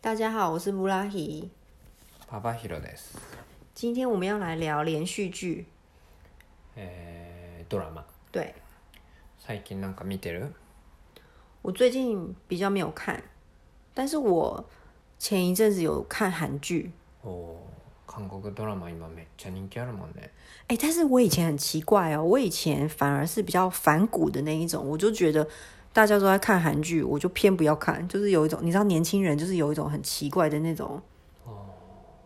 [0.00, 1.50] 大家好，我是布拉希。
[2.28, 3.16] パパヒロです。
[3.74, 5.66] 今天我们要来聊连续剧。
[6.76, 8.54] えー、ドラマ对
[9.38, 10.52] 最近なんか見てる？
[11.62, 13.22] 我最近比较没有看，
[13.94, 14.64] 但是我
[15.18, 16.92] 前一阵子有看韩剧。
[17.22, 20.30] おおー、韓国ドラマ今めっちゃ人気あるもんね。
[20.68, 25.48] 哎，但是我以前很奇怪哦，我以前反而是比较反骨的那一种，我就觉得
[25.97, 31.01] 大家都在看韩剧，我就偏不要看，就是有一种你知道，年轻人就是有一种很奇怪的那种，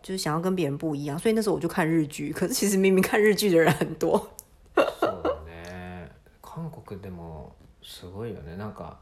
[0.02, 2.34] 就是想要跟别人不一样，所以那时候我就看日剧。
[2.34, 4.28] 可是其实明明看日剧的人很多，
[4.76, 6.10] そうだね。
[6.42, 8.58] 韓国でもすごいよね。
[8.58, 8.98] なんか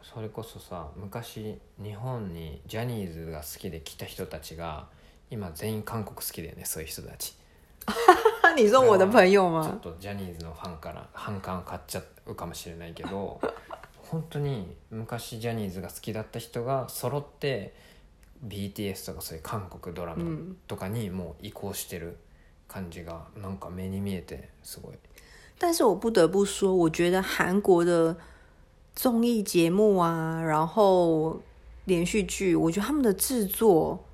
[0.00, 4.86] それこそさ、昔日本にジャニーズが好きで来た人たちが
[5.28, 6.64] 今全員韓国好きだよね。
[6.64, 7.34] そういう人たち。
[8.54, 9.80] 你说我的朋友ちょっ吗？
[9.82, 13.40] とジャニーズのファンから反感買っちゃうかもしれないけど
[14.10, 17.74] 本当に昔ジャニーズが好きだった人が揃って
[18.46, 20.24] BTS とかそういう韓国ドラマ
[20.66, 22.16] とかにもう移行してる
[22.68, 24.94] 感じがなんか目に見えてすごい。
[25.58, 28.16] 但是我不得不说，我觉得韩国的
[28.94, 31.40] 综艺节目啊，然后
[31.84, 34.04] 连续剧，我觉得他们的制作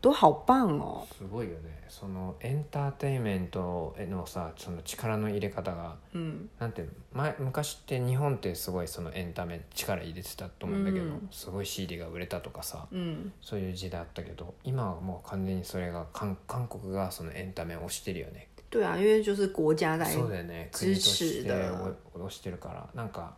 [0.00, 1.06] 都好棒哦。
[1.16, 23.34] すごいよねそのエンターテインメントへのさその力の入れ方が嗯なんていうの前昔って日本ってすごいそのエンタメ力入れてたと思うんだけど、うんすごい CD が売れたとかさ、嗯，そういう時代あったけど今はもう完全にそれが韓韓国がそのエンタメを推してるよね对啊，因为就是国家在そうだよね国として推してるからなんか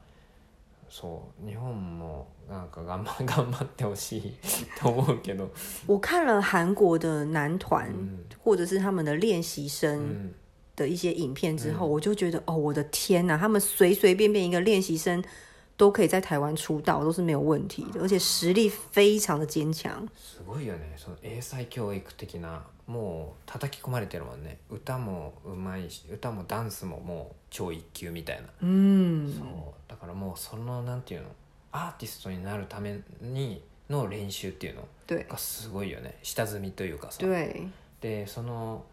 [0.89, 4.33] そう日本もなんか頑張頑張ってほしい
[4.79, 5.49] と思うけど
[5.88, 10.33] 我看了韩国的男团、嗯或者是他们的练习う生ん
[10.75, 15.23] 的一些影片之后，我就觉得哦，我的天呐，他们随随便便一个练习生
[15.77, 20.07] 都可以在台湾出道，都是没有问题的，而且实力非常的坚强。
[20.16, 24.58] すごいよねその英才教育的な もう叩き込まれてるもんね。
[24.70, 28.49] 歌もうまいし歌もダンスももう超一級みたいな。
[28.62, 29.47] 嗯，そう。
[29.87, 31.28] だからもうそのなんていうの
[31.71, 36.19] アーティストになるためにの練習っていうの对がすごいよね。
[36.22, 37.19] 下積みというかさ。
[37.21, 37.69] 对，
[38.00, 38.84] でその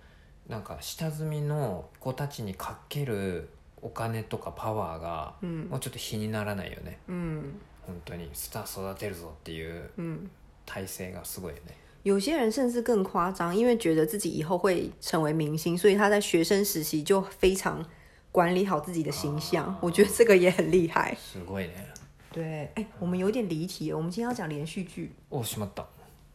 [0.47, 3.50] なんか下積みの子たちにかける
[3.81, 7.00] お金とかパワーが嗯もうちょっと比にならないよね。
[7.07, 8.29] 嗯本当に。
[8.34, 10.29] スター育てるぞっていう嗯。
[10.66, 17.84] 体制がすごいよね有些人甚至更夸张，因为觉得自己以后会成为明星，所以他在学生时期就非常
[18.32, 19.76] 管理好自己的形象。
[19.80, 21.16] 我觉得这个也很厉害。
[21.16, 21.86] すごいね
[22.32, 23.96] 对，哎，我们有点离题了。
[23.96, 25.10] 我们今天要讲连续剧。
[25.30, 25.84] おしまった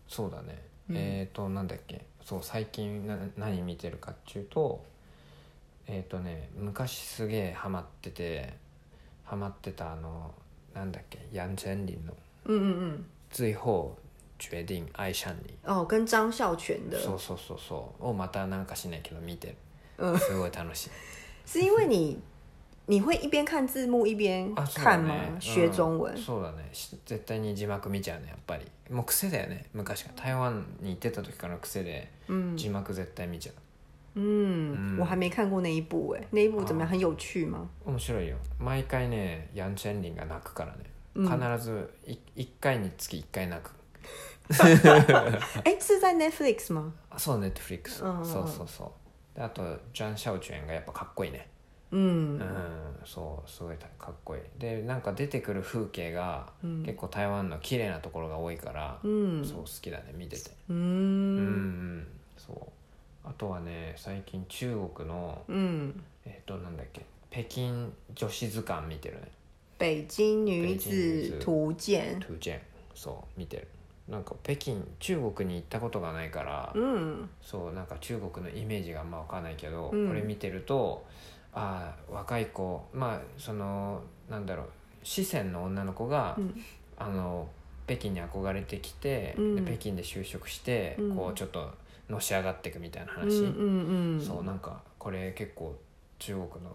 [0.07, 0.55] そうだね、
[0.89, 4.83] えっ、ー、となんだっけそう最近な何見てるかっていうと
[5.87, 8.53] えっ、ー、とね昔すげえハマってて
[9.23, 10.31] ハマってたあの
[10.75, 12.13] なんだっけヤン・チェンリンの
[12.45, 13.97] 嗯嗯「最後
[14.48, 15.76] 決定愛上に嗯。
[15.82, 19.54] 哦，跟张孝全的，そうそうそうそうをまたなんかしないけど見てる
[19.98, 20.90] 嗯すごい楽しい
[21.46, 22.18] 是因为你
[22.86, 25.14] 你会一边看字幕一边 看吗？
[25.14, 25.38] ね。
[25.40, 25.70] 学うん。
[25.72, 26.16] 中文。
[26.16, 26.68] そうだね。
[26.72, 28.28] し絶対に字幕見ちゃうね。
[28.28, 28.66] やっぱり。
[28.90, 29.66] もう癖だよね。
[29.72, 30.22] 昔から。
[30.24, 33.54] 台湾に行ってた時からの癖で嗯字幕絶対見ちゃう。
[34.16, 36.88] 嗯，我还没看过那一部哎，那一部怎么样？
[36.90, 37.68] 很有趣吗？
[37.84, 38.36] 面白いよ。
[38.58, 40.78] 毎回ねヤン・チェンリンが泣くからね、
[41.14, 41.30] うん。
[41.30, 43.70] 必ずい1回につき1回泣く
[45.64, 46.92] 哎，是在 Netflix 吗？
[47.10, 48.26] あそうネフリックス、うんうんうん。
[48.26, 48.92] そうそうそ
[49.34, 49.36] う。
[49.36, 49.62] であと
[49.92, 51.48] ジャン・シャオチュエンがやっぱかっこいいね。
[51.92, 54.42] 嗯うん、そうすごいかっこいい。
[54.58, 56.82] でなんか出てくる風景が、うん。
[56.84, 60.50] 結構台湾の綺麗なところが多いから、嗯そう好きだね見てて。
[60.68, 61.42] 嗯うんう
[62.00, 62.06] ん
[62.36, 63.28] そう。
[63.28, 65.94] あとはね最近中国の嗯，
[66.24, 69.28] えっ、となんだっけ北京女子図鑑見てるね。
[69.78, 72.18] 北京女子子图鉴。
[72.20, 72.60] トゥーチェン
[72.94, 73.68] そう見てる
[74.10, 80.08] なんか北京中国に行ったことがないから、嗯そうなんか中国のイメージがあんま分かんないけど、うん。
[80.08, 81.04] これ見てると
[81.54, 84.66] ああ若い子まあそのなんだろう
[85.02, 86.54] 四川の女の子が、嗯
[86.98, 87.48] あの
[87.86, 89.34] 北京に憧れてきて、
[89.64, 91.16] 北京で就職して、うん。
[91.16, 91.70] こうちょっと
[92.08, 95.74] のし上がっていくみたいな嗯話、そうなんかこれ結構
[96.18, 96.70] 中国の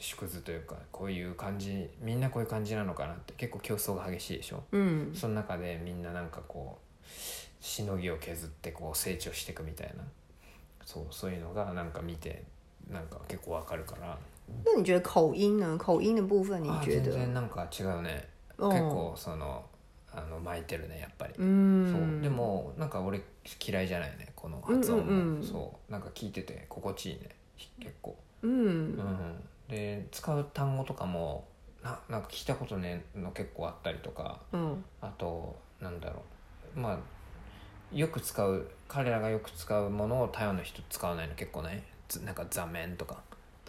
[0.00, 4.62] 縮図というかこういう感じみんなこういう感じなのかなって結構競争が激しいでしょ？
[4.72, 10.04] 嗯その中でみんななんかこうしのぎを削ってこう成長していくみたいな。
[10.84, 12.42] そうそういうのがなんか見て
[12.90, 14.18] なんか結構わかるから。
[14.62, 15.78] 那你觉得口音呢？
[15.78, 17.12] 口音的部分你あ全觉得？
[17.12, 18.28] 然なんか違うね。
[18.58, 19.64] 哦結構その
[20.12, 22.22] あの巻いてるねやっぱり、嗯，そう。
[22.22, 23.22] でもなんか俺
[23.66, 25.42] 嫌いじゃないねこの発音も、うんうんうん。
[25.42, 25.90] そう。
[25.90, 27.30] なんか聞いてて心地いいね
[27.80, 28.14] 結構。
[28.42, 28.52] 嗯う
[29.00, 31.46] んで使う単語とかも
[31.82, 36.22] ななんか聞いたことねえの結構あったりとか嗯あとなんだろ
[36.76, 36.80] う。
[36.80, 36.98] まあ
[37.92, 41.82] よく使う彼らがよく使うものを台湾の人使わないの結構ない？
[42.08, 43.22] ずなんか座面とか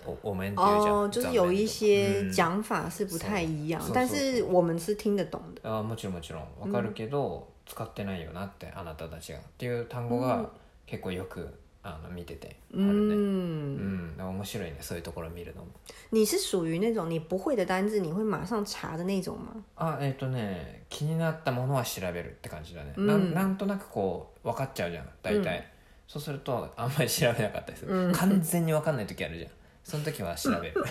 [0.05, 5.61] おお面っていうじゃん、哦，就是有一些嗯讲法是不太一样，是但是我们是听得懂的。
[5.63, 6.43] あもちろんもちろん。
[6.59, 9.39] わかるけど、使ってないよなってあなたたちが。
[9.39, 10.49] っていう単語が
[10.85, 12.89] 結構よくあの見ててあるね。
[12.89, 15.67] うん、面白いねそういうところ見るのも。
[16.09, 19.53] 你是属于那种你不会的单字你会马上查的那种吗？
[19.75, 23.05] あえっ、とね気になったものは調べるって感じだね、うん。
[23.05, 25.71] なんなんとなくこう分かっちゃうじゃん大体、
[26.07, 29.51] そうするとあんまり調べなかったりする、完全に分かんない時あるじゃん。
[29.83, 30.83] その時は調べる。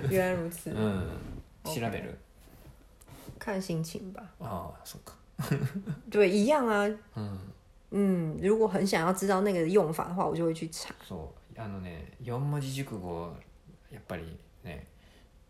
[0.10, 1.06] 原来如此，うん。
[1.64, 2.18] 調べる。
[3.38, 4.20] 看心情吧。
[4.40, 5.14] ああそっか。
[6.10, 6.84] 对，一样啊。
[7.16, 7.51] うん
[7.92, 10.92] 嗯，如果很想要知道那个用法的话，我就会去查。
[11.06, 11.60] そう。
[11.60, 13.32] あのね4文字熟語
[13.92, 14.22] やっぱり
[14.64, 14.86] ね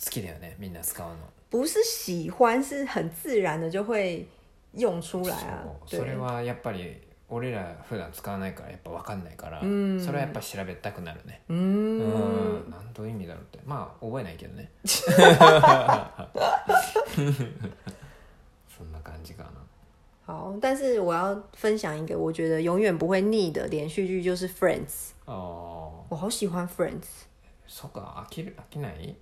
[0.04, 1.14] 好きだよねみんな使うの。
[1.50, 4.26] 不是喜欢，是很自然的就会
[4.72, 5.64] 用出来啊。
[5.86, 6.00] そう。
[6.00, 11.42] それはやっぱり俺ら普段使わないからやっぱ分かんないから、うんそれはやっぱ調べたくなるね。
[11.48, 11.98] ううん
[12.66, 12.70] ん。
[12.70, 13.60] なんどういう意味だろうって。
[13.64, 14.70] まあ覚えないけどね。
[18.76, 19.50] そんな感じかな
[20.60, 24.86] 但是我要分享一个我觉得永远不会腻的连续剧，就是《Friends》。
[25.32, 27.00] 哦，我好喜欢《Friends》。
[27.66, 29.16] そうか、あきるあきない。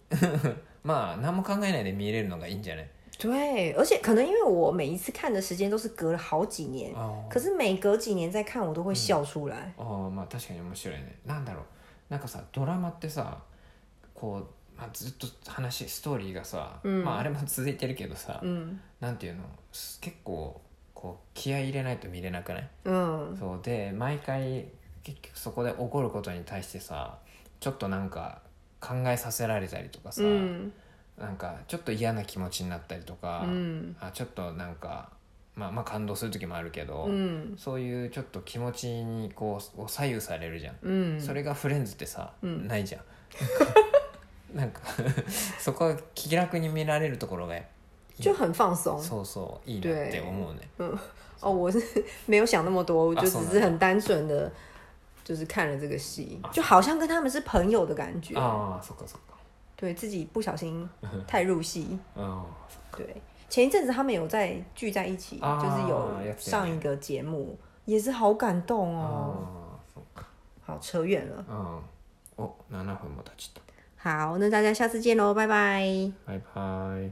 [0.82, 2.86] まあ何も考えないで見れるのがいいんじゃない？
[3.18, 6.92] 对，而且可能因为我每一次看的时间都是隔了好几年，
[7.28, 9.72] 可是每隔几年再看，我都会笑出来。
[9.76, 11.18] 哦，まあ確かに面白いね。
[11.26, 11.64] なんだろう、
[12.08, 13.42] なんかさ、ドラマってさ、
[14.14, 14.46] こう
[14.76, 18.42] まあずっと話、ストーリーがさ、まああれも続いてるけどさ、
[19.00, 19.44] なんていうの、
[20.00, 20.60] 結構。
[21.40, 22.68] 気合い入れないと見れなくない？
[22.84, 24.66] 嗯そうで毎回
[25.02, 27.16] 結局そこで起こることに対してさ
[27.60, 28.42] ちょっとなんか
[28.80, 30.70] 考えさせられたりとかさ、嗯
[31.18, 35.10] なんかちょっと嫌な気持ちになったりとか、嗯あちょっとなんか、
[35.54, 42.66] まあ、まあ感動する時もあるけど、嗯そういうちょっと気持ちにこう左右されるじゃん、嗯，それがフレンズってさ、うん。
[42.68, 44.56] ないじゃん。
[44.56, 44.80] なんか
[45.60, 47.54] そこは気楽に見られるところが
[48.17, 49.01] 就很放松。
[49.01, 50.97] そうそういいなって思うね
[51.41, 51.79] 哦，我是
[52.25, 54.51] 没有想那么多，我就啊送了只是很单纯的，
[55.23, 58.35] 就是看了这个戏，就好像跟他们是朋友的感觉。
[58.35, 59.35] ああそっかそっか
[59.75, 60.89] 对自己不小心
[61.27, 61.99] 太入戏。
[62.15, 62.43] うん
[62.97, 69.35] 对，前一阵子他们有在聚在一起，啊就是有やってる上一个节目，也是好感动あ哦。
[69.45, 70.23] あそっか
[70.65, 71.45] 好，扯远了。
[71.49, 71.81] うん
[72.37, 73.61] お7分も経ちた
[73.97, 76.11] 好，那大家下次见喽，拜拜。
[76.25, 77.11] バイバイ